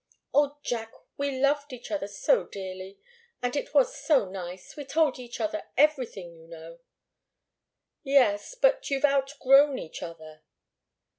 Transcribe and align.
"Oh, 0.33 0.57
Jack! 0.63 0.93
We 1.15 1.39
loved 1.39 1.71
each 1.71 1.91
other 1.91 2.07
so 2.07 2.45
dearly! 2.47 2.97
And 3.39 3.55
it 3.55 3.71
was 3.75 3.95
so 3.95 4.27
nice 4.27 4.75
we 4.75 4.83
told 4.83 5.19
each 5.19 5.39
other 5.39 5.67
everything, 5.77 6.35
you 6.35 6.47
know." 6.47 6.79
"Yes 8.01 8.55
but 8.55 8.89
you've 8.89 9.05
outgrown 9.05 9.77
each 9.77 10.01
other." 10.01 10.41